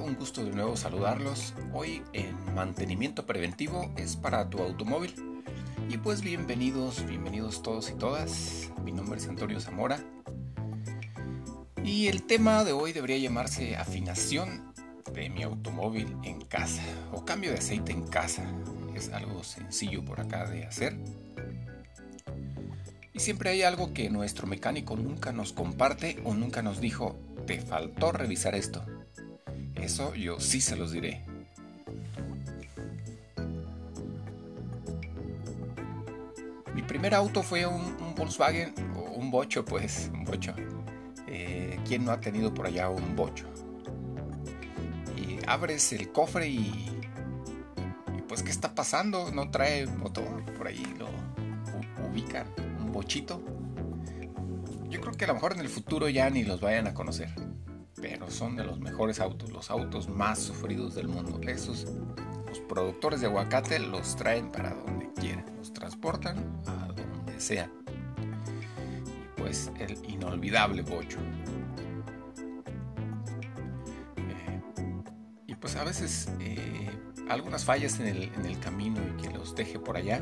un 0.00 0.14
gusto 0.14 0.44
de 0.44 0.50
nuevo 0.52 0.76
saludarlos. 0.76 1.54
Hoy 1.72 2.02
en 2.12 2.54
mantenimiento 2.54 3.26
preventivo 3.26 3.90
es 3.96 4.16
para 4.16 4.48
tu 4.48 4.62
automóvil. 4.62 5.14
Y 5.88 5.98
pues 5.98 6.22
bienvenidos, 6.22 7.04
bienvenidos 7.06 7.62
todos 7.62 7.90
y 7.90 7.94
todas. 7.94 8.70
Mi 8.84 8.92
nombre 8.92 9.18
es 9.18 9.28
Antonio 9.28 9.60
Zamora. 9.60 10.00
Y 11.82 12.06
el 12.08 12.22
tema 12.24 12.64
de 12.64 12.72
hoy 12.72 12.92
debería 12.92 13.18
llamarse 13.18 13.76
afinación 13.76 14.72
de 15.12 15.30
mi 15.30 15.42
automóvil 15.42 16.16
en 16.22 16.40
casa 16.42 16.82
o 17.12 17.24
cambio 17.24 17.50
de 17.50 17.58
aceite 17.58 17.92
en 17.92 18.06
casa. 18.06 18.44
Es 18.94 19.10
algo 19.10 19.42
sencillo 19.42 20.04
por 20.04 20.20
acá 20.20 20.48
de 20.48 20.64
hacer. 20.64 20.96
Y 23.12 23.20
siempre 23.20 23.50
hay 23.50 23.62
algo 23.62 23.92
que 23.92 24.10
nuestro 24.10 24.46
mecánico 24.46 24.96
nunca 24.96 25.32
nos 25.32 25.52
comparte 25.52 26.20
o 26.24 26.34
nunca 26.34 26.62
nos 26.62 26.80
dijo, 26.80 27.16
te 27.46 27.60
faltó 27.60 28.12
revisar 28.12 28.54
esto. 28.54 28.84
Eso 29.80 30.14
yo 30.14 30.40
sí 30.40 30.60
se 30.60 30.76
los 30.76 30.92
diré. 30.92 31.22
Mi 36.74 36.82
primer 36.82 37.14
auto 37.14 37.42
fue 37.42 37.66
un, 37.66 37.96
Volkswagen 38.16 38.74
o 38.96 39.12
un 39.12 39.30
bocho, 39.30 39.64
pues, 39.64 40.10
un 40.12 40.24
bocho. 40.24 40.54
Eh, 41.26 41.78
¿Quién 41.86 42.04
no 42.04 42.12
ha 42.12 42.20
tenido 42.20 42.52
por 42.52 42.66
allá 42.66 42.88
un 42.88 43.14
bocho? 43.16 43.46
Y 45.16 45.38
abres 45.46 45.92
el 45.92 46.10
cofre 46.10 46.48
y, 46.48 47.00
y 48.16 48.22
pues, 48.26 48.42
¿qué 48.42 48.50
está 48.50 48.74
pasando? 48.74 49.30
No 49.30 49.50
trae 49.50 49.86
motor, 49.86 50.44
por 50.56 50.66
ahí 50.66 50.82
lo 50.98 51.08
ubican, 52.08 52.46
un 52.80 52.92
bochito. 52.92 53.42
Yo 54.88 55.00
creo 55.00 55.12
que 55.14 55.24
a 55.24 55.28
lo 55.28 55.34
mejor 55.34 55.52
en 55.52 55.60
el 55.60 55.68
futuro 55.68 56.08
ya 56.08 56.30
ni 56.30 56.44
los 56.44 56.60
vayan 56.60 56.86
a 56.86 56.94
conocer 56.94 57.30
pero 58.00 58.30
son 58.30 58.56
de 58.56 58.64
los 58.64 58.78
mejores 58.78 59.20
autos, 59.20 59.50
los 59.50 59.70
autos 59.70 60.08
más 60.08 60.38
sufridos 60.38 60.94
del 60.94 61.08
mundo. 61.08 61.40
Esos, 61.42 61.86
los 62.46 62.60
productores 62.60 63.20
de 63.20 63.26
aguacate 63.26 63.78
los 63.78 64.16
traen 64.16 64.50
para 64.50 64.74
donde 64.74 65.12
quieran, 65.14 65.44
los 65.56 65.72
transportan 65.72 66.38
a 66.66 66.86
donde 66.86 67.40
sea. 67.40 67.70
Y 68.16 69.40
pues 69.40 69.70
el 69.78 69.98
inolvidable 70.08 70.82
bocho. 70.82 71.18
Eh, 74.16 74.60
y 75.46 75.54
pues 75.54 75.76
a 75.76 75.84
veces 75.84 76.28
eh, 76.40 76.90
algunas 77.28 77.64
fallas 77.64 78.00
en 78.00 78.06
el, 78.06 78.22
en 78.24 78.46
el 78.46 78.58
camino 78.60 79.00
y 79.00 79.22
que 79.22 79.30
los 79.30 79.54
deje 79.54 79.78
por 79.78 79.96
allá. 79.96 80.20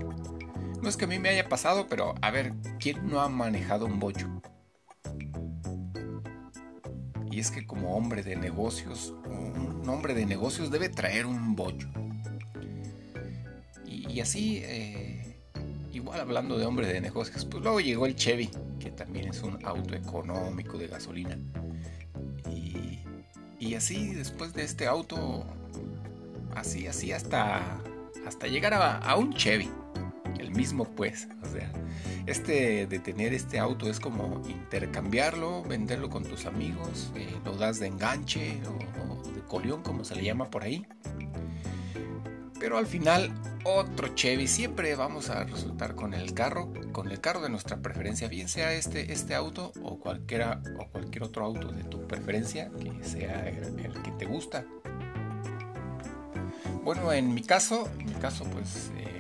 No 0.83 0.88
es 0.88 0.96
que 0.96 1.06
a 1.06 1.08
mí 1.08 1.18
me 1.18 1.30
haya 1.30 1.48
pasado, 1.48 1.86
pero 1.88 2.14
a 2.20 2.30
ver, 2.30 2.52
¿quién 2.78 3.08
no 3.08 3.20
ha 3.20 3.28
manejado 3.28 3.86
un 3.86 3.98
bocho? 3.98 4.28
Y 7.37 7.41
es 7.41 7.51
que 7.51 7.67
como 7.67 7.95
hombre 7.95 8.23
de 8.23 8.34
negocios, 8.34 9.12
un 9.27 9.87
hombre 9.91 10.15
de 10.15 10.25
negocios 10.25 10.70
debe 10.70 10.89
traer 10.89 11.27
un 11.27 11.55
bollo. 11.55 11.87
Y, 13.84 14.20
así, 14.20 14.62
eh, 14.65 15.37
igual 15.92 16.19
hablando 16.19 16.57
de 16.57 16.64
hombre 16.64 16.87
de 16.87 16.98
negocios, 16.98 17.45
pues 17.45 17.62
luego 17.62 17.81
llegó 17.81 18.07
el 18.07 18.17
Chevy, 18.17 18.48
que 18.81 18.91
también 18.91 19.29
es 19.29 19.42
un 19.42 19.62
auto 19.67 19.95
económico 19.95 20.79
de 20.79 20.87
gasolina. 20.87 21.37
Y, 23.61 23.75
así, 23.75 24.14
después 24.14 24.55
de 24.55 24.64
este 24.64 24.87
auto, 24.87 25.45
así, 26.55 26.87
así 26.87 27.12
hasta, 27.12 27.83
hasta 28.27 28.47
llegar 28.47 28.73
a 28.73 29.14
un 29.14 29.34
Chevy. 29.34 29.69
Mismo 30.56 30.84
pues, 30.84 31.28
o 31.42 31.46
sea, 31.46 31.70
este 32.26 32.86
de 32.86 32.98
tener 32.98 33.34
este 33.34 33.58
auto 33.58 33.88
es 33.88 34.00
como 34.00 34.42
intercambiarlo, 34.48 35.62
venderlo 35.62 36.08
con 36.08 36.24
tus 36.24 36.46
amigos, 36.46 37.12
eh, 37.14 37.36
lo 37.44 37.56
das 37.56 37.78
de 37.78 37.88
enganche 37.88 38.61
o, 38.66 39.30
de 39.30 39.40
colión 39.42 39.83
como 39.83 40.05
se 40.05 40.14
le 40.16 40.24
llama 40.24 40.50
por 40.50 40.64
ahí. 40.64 40.86
Pero 42.58 42.78
al 42.78 42.86
final 42.86 43.33
otro 43.64 44.08
Chevy, 44.14 44.46
siempre 44.46 44.95
vamos 44.95 45.28
a 45.28 45.45
resultar 45.45 45.95
con 45.95 46.14
el 46.14 46.33
carro, 46.34 46.72
con 46.92 47.11
el 47.11 47.20
carro 47.20 47.40
de 47.40 47.50
nuestra 47.50 47.78
preferencia, 47.78 48.28
bien 48.28 48.48
sea 48.48 48.72
este, 48.72 49.12
este 49.12 49.34
auto 49.34 49.72
o 49.83 49.98
cualquiera 49.98 50.62
o 50.78 50.86
cualquier 50.86 51.24
otro 51.24 51.45
auto 51.45 51.72
de 51.72 51.84
tu 51.84 52.06
preferencia 52.06 52.70
que 52.80 53.05
sea 53.05 53.48
el, 53.48 53.92
que 54.02 54.11
te 54.12 54.24
gusta. 54.24 54.64
Bueno, 56.84 57.12
en 57.12 57.34
mi 57.34 57.42
caso, 57.42 57.89
en 57.98 58.06
mi 58.06 58.14
caso 58.14 58.45
pues 58.45 58.92
eh, 58.96 59.15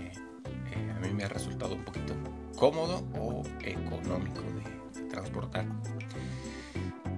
me 1.16 1.24
ha 1.24 1.28
resultado 1.28 1.74
un 1.74 1.84
poquito 1.84 2.14
cómodo 2.56 3.04
o 3.14 3.42
económico 3.62 4.42
de, 4.42 5.02
transportar. 5.08 5.66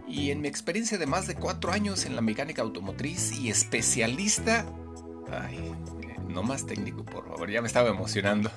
Y 0.06 0.30
en 0.30 0.40
mi 0.40 0.48
experiencia 0.48 0.98
de 0.98 1.06
más 1.06 1.26
de 1.26 1.34
cuatro 1.34 1.72
años 1.72 2.06
en 2.06 2.16
la 2.16 2.22
mecánica 2.22 2.62
automotriz 2.62 3.32
y 3.38 3.50
especialista, 3.50 4.64
ay, 5.30 5.74
no 6.28 6.42
más 6.42 6.64
técnico, 6.64 7.04
por 7.04 7.28
favor, 7.28 7.50
ya 7.50 7.60
me 7.60 7.66
estaba 7.66 7.88
emocionando. 7.88 8.50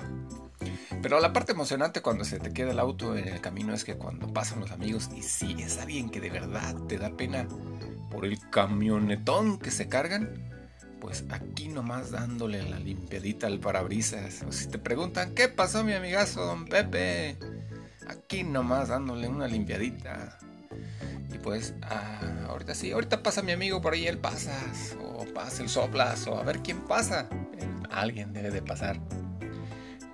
Pero 1.02 1.18
la 1.18 1.32
parte 1.32 1.52
emocionante 1.52 2.00
cuando 2.00 2.24
se 2.24 2.38
te 2.38 2.52
queda 2.52 2.70
el 2.70 2.78
auto 2.78 3.16
en 3.16 3.26
el 3.26 3.40
camino 3.40 3.74
es 3.74 3.84
que 3.84 3.96
cuando 3.96 4.32
pasan 4.32 4.60
los 4.60 4.70
amigos 4.70 5.10
y 5.14 5.22
si 5.22 5.60
es 5.60 5.78
alguien 5.78 6.10
que 6.10 6.20
de 6.20 6.30
verdad 6.30 6.76
te 6.86 6.96
da 6.96 7.10
pena 7.16 7.48
por 8.10 8.24
el 8.24 8.38
camionetón 8.50 9.58
que 9.58 9.72
se 9.72 9.88
cargan, 9.88 10.52
pues 11.02 11.24
aquí 11.30 11.66
nomás 11.66 12.12
dándole 12.12 12.62
la 12.62 12.78
limpiadita 12.78 13.48
al 13.48 13.58
parabrisas. 13.58 14.44
O 14.46 14.52
si 14.52 14.68
te 14.68 14.78
preguntan, 14.78 15.34
¿qué 15.34 15.48
pasó 15.48 15.82
mi 15.82 15.94
amigazo 15.94 16.46
don 16.46 16.64
Pepe? 16.64 17.36
Aquí 18.06 18.44
nomás 18.44 18.86
dándole 18.86 19.26
una 19.26 19.48
limpiadita. 19.48 20.38
Y 21.34 21.38
pues, 21.38 21.74
ah, 21.82 22.46
ahorita 22.48 22.76
sí, 22.76 22.92
ahorita 22.92 23.20
pasa 23.20 23.42
mi 23.42 23.50
amigo 23.50 23.82
por 23.82 23.94
ahí, 23.94 24.06
él 24.06 24.18
pasa. 24.18 24.56
O 25.16 25.24
pasa 25.34 25.64
el 25.64 25.68
soplas, 25.68 26.28
o 26.28 26.38
a 26.38 26.44
ver 26.44 26.60
quién 26.60 26.78
pasa. 26.82 27.28
alguien 27.90 28.32
debe 28.32 28.52
de 28.52 28.62
pasar. 28.62 29.00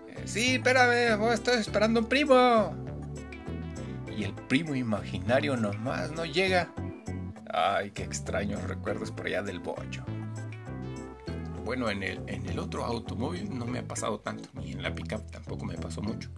Eh, 0.06 0.22
sí, 0.25 0.55
espérame, 0.55 1.22
estoy 1.34 1.59
esperando 1.59 2.00
un 2.00 2.06
primo. 2.06 2.75
Y 4.16 4.25
el 4.25 4.32
primo 4.32 4.75
imaginario 4.75 5.55
nomás 5.55 6.12
no 6.12 6.25
llega. 6.25 6.72
Ay, 7.53 7.91
qué 7.91 8.05
extraños 8.05 8.62
recuerdos 8.62 9.10
por 9.10 9.26
allá 9.26 9.43
del 9.43 9.60
bocho 9.60 10.03
bueno, 11.69 11.91
en 11.91 12.03
el, 12.03 12.59
otro 12.59 12.83
automóvil 12.83 13.59
no 13.59 13.67
me 13.67 13.81
ha 13.81 13.87
pasado 13.87 14.21
tanto, 14.21 14.49
ni 14.55 14.73
en 14.73 14.83
la 14.83 14.95
pickup 14.95 15.31
tampoco 15.31 15.67
me 15.67 15.77
pasó 15.77 16.01
mucho. 16.01 16.31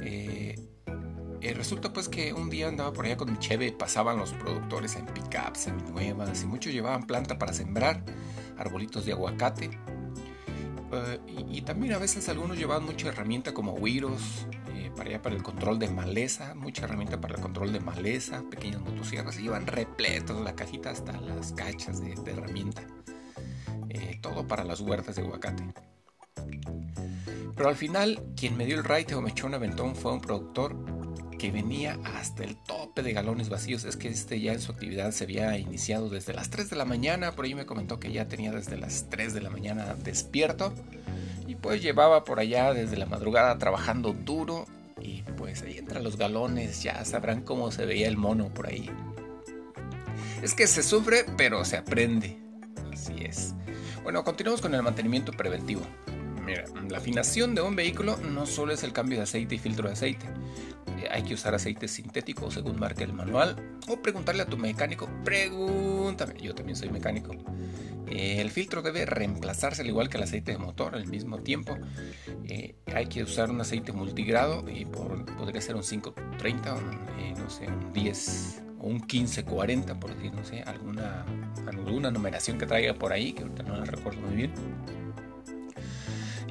Eh, 0.00 0.58
eh, 1.42 1.52
resulta 1.52 1.92
pues 1.92 2.08
que 2.08 2.32
un 2.32 2.48
día 2.48 2.68
andaba 2.68 2.90
por 2.90 3.04
allá 3.04 3.18
con 3.18 3.30
mi 3.30 3.38
cheve, 3.38 3.70
pasaban 3.70 4.16
los 4.16 4.32
productores 4.32 4.96
en 4.96 5.04
pickups 5.04 5.58
seminuevas 5.58 6.42
y 6.42 6.46
muchos 6.46 6.72
llevaban 6.72 7.02
planta 7.02 7.38
para 7.38 7.52
sembrar, 7.52 8.02
arbolitos 8.56 9.04
de 9.04 9.12
aguacate. 9.12 9.78
Eh, 10.90 11.20
y, 11.50 11.60
también 11.60 11.92
a 11.92 11.98
veces 11.98 12.30
algunos 12.30 12.56
llevaban 12.56 12.86
mucha 12.86 13.08
herramienta 13.08 13.52
como 13.52 13.74
huiros, 13.74 14.46
para 14.96 15.10
allá 15.10 15.20
para 15.20 15.36
el 15.36 15.42
control 15.42 15.78
de 15.78 15.88
maleza, 15.88 16.54
mucha 16.54 16.86
herramienta 16.86 17.20
para 17.20 17.34
el 17.34 17.42
control 17.42 17.74
de 17.74 17.80
maleza, 17.80 18.42
pequeñas 18.50 18.80
motosierras, 18.80 19.38
y 19.38 19.44
iban 19.44 19.66
repletos 19.66 20.40
la 20.40 20.54
cajita 20.54 20.88
hasta 20.88 21.12
las 21.20 21.52
cachas 21.52 22.00
de, 22.00 22.14
de 22.14 22.32
herramienta. 22.32 22.86
Todo 24.20 24.46
para 24.46 24.64
las 24.64 24.80
huertas 24.80 25.16
de 25.16 25.22
aguacate. 25.22 25.64
Pero 27.56 27.68
al 27.68 27.76
final, 27.76 28.22
quien 28.36 28.56
me 28.56 28.66
dio 28.66 28.76
el 28.76 28.84
ride 28.84 29.14
o 29.14 29.20
me 29.20 29.30
echó 29.30 29.46
un 29.46 29.54
aventón 29.54 29.96
fue 29.96 30.12
un 30.12 30.20
productor 30.20 30.76
que 31.38 31.50
venía 31.50 31.98
hasta 32.04 32.44
el 32.44 32.56
tope 32.56 33.02
de 33.02 33.12
galones 33.12 33.48
vacíos. 33.48 33.84
Es 33.84 33.96
que 33.96 34.08
este 34.08 34.40
ya 34.40 34.52
en 34.52 34.60
su 34.60 34.72
actividad 34.72 35.12
se 35.12 35.24
había 35.24 35.56
iniciado 35.56 36.08
desde 36.08 36.34
las 36.34 36.50
3 36.50 36.70
de 36.70 36.76
la 36.76 36.84
mañana. 36.84 37.32
Por 37.32 37.44
ahí 37.44 37.54
me 37.54 37.66
comentó 37.66 37.98
que 37.98 38.12
ya 38.12 38.28
tenía 38.28 38.52
desde 38.52 38.76
las 38.76 39.08
3 39.08 39.34
de 39.34 39.40
la 39.40 39.50
mañana 39.50 39.94
despierto. 39.94 40.72
Y 41.46 41.54
pues 41.54 41.80
llevaba 41.80 42.24
por 42.24 42.40
allá 42.40 42.74
desde 42.74 42.96
la 42.96 43.06
madrugada 43.06 43.56
trabajando 43.58 44.12
duro. 44.12 44.66
Y 45.00 45.22
pues 45.36 45.62
ahí 45.62 45.78
entre 45.78 46.02
los 46.02 46.16
galones 46.16 46.82
ya 46.82 47.04
sabrán 47.04 47.42
cómo 47.42 47.70
se 47.70 47.86
veía 47.86 48.08
el 48.08 48.16
mono 48.16 48.52
por 48.52 48.66
ahí. 48.66 48.90
Es 50.42 50.54
que 50.54 50.66
se 50.66 50.82
sufre, 50.82 51.24
pero 51.36 51.64
se 51.64 51.76
aprende. 51.76 52.38
Así 52.92 53.14
es. 53.20 53.54
Bueno, 54.08 54.24
continuamos 54.24 54.62
con 54.62 54.74
el 54.74 54.82
mantenimiento 54.82 55.32
preventivo. 55.32 55.82
Mira, 56.46 56.64
la 56.88 56.96
afinación 56.96 57.54
de 57.54 57.60
un 57.60 57.76
vehículo 57.76 58.16
no 58.16 58.46
solo 58.46 58.72
es 58.72 58.82
el 58.82 58.94
cambio 58.94 59.18
de 59.18 59.24
aceite 59.24 59.56
y 59.56 59.58
filtro 59.58 59.86
de 59.86 59.92
aceite. 59.92 60.24
Eh, 60.96 61.08
hay 61.10 61.24
que 61.24 61.34
usar 61.34 61.54
aceite 61.54 61.88
sintético 61.88 62.50
según 62.50 62.80
marca 62.80 63.04
el 63.04 63.12
manual 63.12 63.78
o 63.86 64.00
preguntarle 64.00 64.40
a 64.40 64.46
tu 64.46 64.56
mecánico. 64.56 65.10
Pregúntame, 65.24 66.40
yo 66.40 66.54
también 66.54 66.74
soy 66.74 66.88
mecánico. 66.88 67.32
Eh, 68.06 68.40
el 68.40 68.50
filtro 68.50 68.80
debe 68.80 69.04
reemplazarse 69.04 69.82
al 69.82 69.88
igual 69.88 70.08
que 70.08 70.16
el 70.16 70.22
aceite 70.22 70.52
de 70.52 70.58
motor 70.58 70.94
al 70.94 71.06
mismo 71.06 71.40
tiempo. 71.40 71.76
Eh, 72.46 72.76
hay 72.86 73.08
que 73.08 73.22
usar 73.22 73.50
un 73.50 73.60
aceite 73.60 73.92
multigrado 73.92 74.64
y 74.70 74.86
podría 74.86 75.60
ser 75.60 75.76
un 75.76 75.82
530, 75.82 76.76
no 77.36 77.50
sé, 77.50 77.66
un 77.66 77.92
10 77.92 78.62
o 78.80 78.86
un 78.86 78.94
1540, 78.94 80.00
por 80.00 80.14
decir, 80.14 80.32
no 80.32 80.44
sé, 80.44 80.62
alguna, 80.62 81.26
alguna 81.88 82.10
numeración 82.10 82.58
que 82.58 82.66
traiga 82.66 82.94
por 82.94 83.12
ahí, 83.12 83.32
que 83.32 83.42
ahorita 83.42 83.62
no 83.64 83.76
la 83.76 83.84
recuerdo 83.84 84.20
muy 84.20 84.36
bien. 84.36 84.52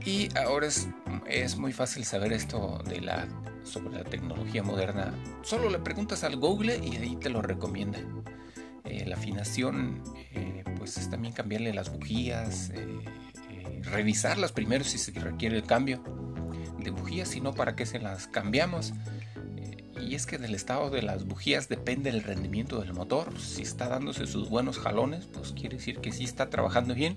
Y 0.06 0.30
ahora 0.38 0.68
es, 0.68 0.88
es 1.28 1.58
muy 1.58 1.74
fácil 1.74 2.06
saber 2.06 2.34
esto 2.34 2.82
de 2.86 3.02
la, 3.02 3.28
sobre 3.64 3.98
la 3.98 4.04
tecnología 4.04 4.64
moderna. 4.64 5.14
Solo 5.44 5.70
le 5.70 5.80
preguntas 5.80 6.24
al 6.24 6.38
Google 6.38 6.78
y 6.78 6.98
ahí 6.98 7.16
te 7.18 7.30
lo 7.30 7.42
recomienda. 7.42 8.00
Eh, 8.86 9.06
la 9.06 9.16
afinación, 9.16 10.02
eh, 10.34 10.64
pues 10.78 10.98
es 10.98 11.10
también 11.10 11.34
cambiarle 11.34 11.74
las 11.74 11.92
bujías, 11.92 12.72
revisarlas 13.84 14.52
primero 14.52 14.84
si 14.84 14.98
se 14.98 15.12
requiere 15.12 15.58
el 15.58 15.64
cambio 15.64 16.02
de 16.80 16.90
bujías, 16.90 17.30
si 17.30 17.42
no, 17.42 17.54
para 17.54 17.76
qué 17.76 17.86
se 17.86 18.00
las 18.00 18.28
cambiamos 18.28 18.94
y 20.02 20.16
es 20.16 20.26
que 20.26 20.38
del 20.38 20.56
estado 20.56 20.90
de 20.90 21.02
las 21.02 21.26
bujías 21.26 21.70
depende 21.70 22.10
el 22.10 22.24
rendimiento 22.24 22.80
del 22.80 22.94
motor. 22.94 23.40
Si 23.40 23.62
está 23.62 23.88
dándose 23.88 24.28
sus 24.28 24.50
buenos 24.50 24.78
jalones, 24.78 25.26
pues 25.26 25.54
quiere 25.54 25.78
decir 25.78 26.00
que 26.00 26.12
sí 26.12 26.24
está 26.24 26.50
trabajando 26.50 26.94
bien. 26.94 27.16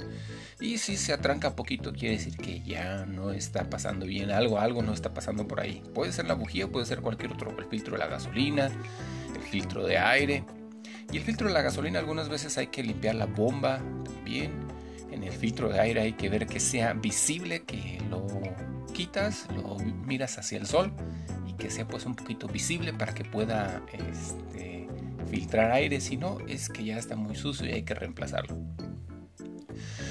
Y 0.61 0.79
si 0.79 0.97
se 0.97 1.13
atranca 1.13 1.57
poquito, 1.57 1.93
quiere 1.93 2.17
decir 2.17 2.37
que 2.37 2.61
ya 2.63 3.07
no 3.07 3.33
está 3.33 3.69
pasando 3.71 4.07
bien. 4.07 4.31
Algo, 4.31 4.59
algo 4.59 4.83
no 4.83 4.93
está 4.93 5.15
pasando 5.15 5.47
por 5.47 5.61
ahí. 5.61 5.83
Puede 5.95 6.13
ser 6.13 6.27
la 6.27 6.35
bujía, 6.35 6.69
puede 6.69 6.87
ser 6.87 7.01
cualquier 7.01 7.33
otro, 7.33 7.57
el 7.59 7.67
filtro 7.67 7.93
de 7.93 7.99
la 7.99 8.07
gasolina, 8.07 8.71
el 9.35 9.43
filtro 9.43 9.87
de 9.87 9.99
aire. 9.99 10.45
Y 11.13 11.17
el 11.17 11.23
filtro 11.23 11.49
de 11.49 11.55
la 11.55 11.63
gasolina 11.63 11.99
algunas 11.99 12.29
veces 12.29 12.57
hay 12.59 12.69
que 12.69 12.83
limpiar 12.83 13.15
la 13.15 13.27
bomba 13.27 13.81
también. 14.05 14.53
En 15.11 15.25
el 15.25 15.33
filtro 15.33 15.69
de 15.69 15.81
aire 15.81 16.01
hay 16.01 16.13
que 16.13 16.29
ver 16.29 16.47
que 16.47 16.61
sea 16.61 16.93
visible, 16.93 17.63
que 17.63 18.01
lo 18.09 18.27
quitas, 18.93 19.47
lo 19.55 19.77
miras 19.77 20.39
hacia 20.39 20.59
el 20.59 20.67
sol 20.67 20.93
que 21.61 21.71
sea 21.71 21.87
pues 21.87 22.07
un 22.07 22.17
poquito 22.17 22.49
visible 22.49 22.93
para 22.93 23.15
que 23.15 23.23
pueda 23.25 23.83
este, 23.93 24.89
filtrar 25.31 25.71
aire, 25.73 26.01
si 26.01 26.17
no 26.17 26.39
es 26.49 26.69
que 26.69 26.85
ya 26.85 26.99
está 26.99 27.15
muy 27.15 27.37
sucio 27.37 27.67
y 27.67 27.73
hay 27.73 27.83
que 27.83 27.95
reemplazarlo. 27.95 28.57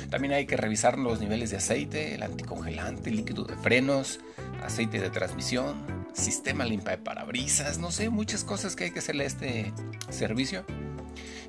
También 0.10 0.34
hay 0.34 0.46
que 0.46 0.58
revisar 0.58 0.98
los 0.98 1.20
niveles 1.20 1.50
de 1.52 1.58
aceite, 1.58 2.16
el 2.16 2.24
anticongelante, 2.24 3.12
líquido 3.12 3.44
de 3.44 3.56
frenos, 3.56 4.20
aceite 4.64 5.00
de 5.00 5.10
transmisión, 5.10 5.76
sistema 6.14 6.66
limpa 6.66 6.92
de 6.92 6.98
parabrisas, 7.00 7.80
no 7.80 7.92
sé, 7.92 8.10
muchas 8.10 8.44
cosas 8.44 8.76
que 8.76 8.86
hay 8.86 8.92
que 8.92 9.00
hacerle 9.00 9.24
a 9.24 9.28
este 9.28 9.74
servicio. 10.10 10.66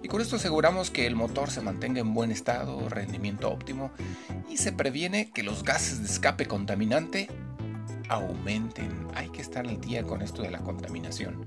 Y 0.02 0.08
con 0.08 0.22
esto 0.22 0.36
aseguramos 0.36 0.90
que 0.90 1.06
el 1.06 1.14
motor 1.14 1.50
se 1.50 1.60
mantenga 1.60 2.00
en 2.00 2.14
buen 2.14 2.30
estado, 2.30 2.88
rendimiento 2.88 3.50
óptimo 3.50 3.90
y 4.48 4.56
se 4.56 4.72
previene 4.72 5.30
que 5.30 5.42
los 5.42 5.62
gases 5.62 6.00
de 6.00 6.06
escape 6.06 6.46
contaminante 6.46 7.28
aumenten. 8.10 9.06
Hay 9.14 9.30
que 9.30 9.40
estar 9.40 9.66
al 9.66 9.80
día 9.80 10.02
con 10.02 10.20
esto 10.20 10.42
de 10.42 10.50
la 10.50 10.58
contaminación. 10.58 11.46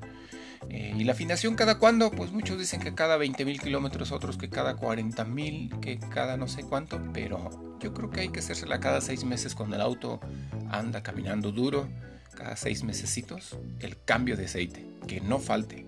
Eh, 0.70 0.96
y 0.98 1.04
la 1.04 1.12
afinación 1.12 1.56
cada 1.56 1.78
cuándo, 1.78 2.10
pues 2.10 2.32
muchos 2.32 2.58
dicen 2.58 2.80
que 2.80 2.96
cada 2.96 3.18
20.000 3.18 3.60
kilómetros, 3.60 4.12
otros 4.14 4.38
que 4.38 4.50
cada 4.50 4.78
40.000, 4.78 5.80
que 5.82 6.00
cada 6.00 6.38
no 6.38 6.48
sé 6.48 6.64
cuánto, 6.64 7.02
pero 7.14 7.78
yo 7.82 7.94
creo 7.94 8.10
que 8.10 8.22
hay 8.22 8.30
que 8.30 8.40
hacérsela 8.40 8.80
cada 8.80 9.02
seis 9.02 9.26
meses 9.26 9.56
cuando 9.56 9.76
el 9.76 9.82
auto 9.82 10.22
anda 10.70 11.04
caminando 11.04 11.52
duro, 11.52 11.90
cada 12.34 12.56
seis 12.56 12.84
mesecitos, 12.84 13.58
el 13.82 14.02
cambio 14.02 14.38
de 14.38 14.46
aceite, 14.46 14.86
que 15.06 15.20
no 15.20 15.40
falte. 15.40 15.86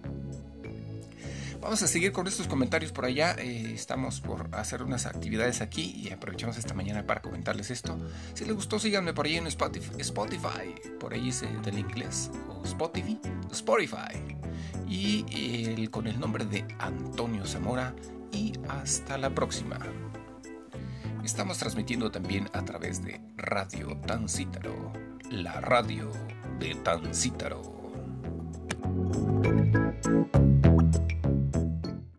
Vamos 1.65 1.81
a 1.81 1.87
seguir 1.87 2.11
con 2.11 2.27
estos 2.27 2.47
comentarios 2.47 2.91
por 2.91 3.05
allá. 3.05 3.35
Eh, 3.39 3.71
estamos 3.73 4.21
por 4.21 4.49
hacer 4.51 4.83
unas 4.83 5.07
actividades 5.07 5.61
aquí 5.61 5.95
y 5.97 6.11
aprovechamos 6.11 6.59
esta 6.59 6.75
mañana 6.75 7.07
para 7.07 7.23
comentarles 7.23 7.71
esto. 7.71 7.97
Si 8.35 8.45
les 8.45 8.53
gustó, 8.53 8.77
síganme 8.77 9.15
por 9.15 9.25
ahí 9.25 9.37
en 9.37 9.47
Spotify. 9.47 10.75
Por 10.99 11.15
ahí 11.15 11.29
es 11.29 11.41
del 11.41 11.79
inglés. 11.79 12.29
Spotify. 12.63 14.13
Y 14.87 15.87
con 15.87 16.05
el 16.05 16.19
nombre 16.19 16.45
de 16.45 16.67
Antonio 16.77 17.47
Zamora. 17.47 17.95
Y 18.31 18.53
hasta 18.69 19.17
la 19.17 19.33
próxima. 19.33 19.79
Estamos 21.23 21.57
transmitiendo 21.57 22.11
también 22.11 22.47
a 22.53 22.63
través 22.63 23.03
de 23.03 23.19
Radio 23.37 23.97
Tancítaro. 24.05 24.93
La 25.31 25.61
radio 25.61 26.11
de 26.59 26.75
Tancítaro. 26.75 27.73